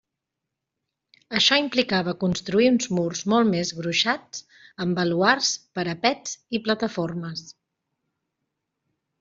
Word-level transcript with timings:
Això 1.39 1.57
implicava 1.63 2.15
construir 2.23 2.69
uns 2.69 2.89
murs 2.99 3.21
molts 3.33 3.51
més 3.51 3.73
gruixats, 3.81 4.41
amb 4.87 4.97
baluards, 5.01 5.53
parapets 5.81 6.37
i 6.61 6.67
plataformes. 6.69 7.47